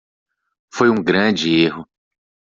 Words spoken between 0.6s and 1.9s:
Foi um grande erro.